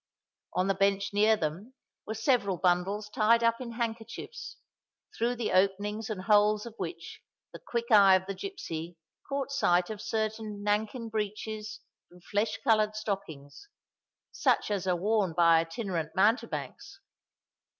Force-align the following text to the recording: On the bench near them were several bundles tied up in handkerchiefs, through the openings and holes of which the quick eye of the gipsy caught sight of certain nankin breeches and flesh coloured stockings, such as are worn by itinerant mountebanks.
On 0.53 0.65
the 0.65 0.73
bench 0.73 1.13
near 1.13 1.37
them 1.37 1.75
were 2.07 2.15
several 2.15 2.57
bundles 2.57 3.07
tied 3.07 3.43
up 3.43 3.61
in 3.61 3.73
handkerchiefs, 3.73 4.57
through 5.15 5.35
the 5.35 5.51
openings 5.51 6.09
and 6.09 6.23
holes 6.23 6.65
of 6.65 6.73
which 6.77 7.21
the 7.53 7.59
quick 7.59 7.91
eye 7.91 8.15
of 8.15 8.25
the 8.25 8.33
gipsy 8.33 8.97
caught 9.29 9.51
sight 9.51 9.91
of 9.91 10.01
certain 10.01 10.63
nankin 10.63 11.09
breeches 11.11 11.81
and 12.09 12.23
flesh 12.23 12.57
coloured 12.63 12.95
stockings, 12.95 13.69
such 14.31 14.71
as 14.71 14.87
are 14.87 14.95
worn 14.95 15.33
by 15.33 15.59
itinerant 15.59 16.15
mountebanks. 16.15 16.99